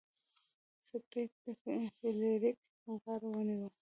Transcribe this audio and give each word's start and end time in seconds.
سکلیټ 0.89 1.31
د 1.43 1.45
فلیریک 1.97 2.57
غاړه 3.03 3.27
ونیوه. 3.31 3.67